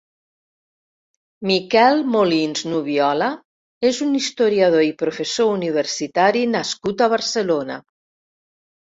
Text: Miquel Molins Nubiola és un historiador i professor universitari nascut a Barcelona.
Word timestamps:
Miquel 1.49 1.99
Molins 2.13 2.63
Nubiola 2.71 3.27
és 3.89 3.99
un 4.05 4.15
historiador 4.19 4.85
i 4.87 4.95
professor 5.01 5.51
universitari 5.57 6.41
nascut 6.55 7.05
a 7.05 7.11
Barcelona. 7.13 7.77